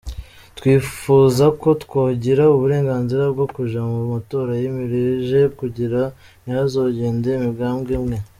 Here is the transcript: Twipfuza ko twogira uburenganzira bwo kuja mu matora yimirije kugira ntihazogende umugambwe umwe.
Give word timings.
Twipfuza 0.57 1.45
ko 1.61 1.69
twogira 1.83 2.43
uburenganzira 2.55 3.23
bwo 3.33 3.45
kuja 3.55 3.79
mu 3.91 3.99
matora 4.11 4.51
yimirije 4.61 5.39
kugira 5.59 6.01
ntihazogende 6.43 7.29
umugambwe 7.41 7.93
umwe. 8.03 8.17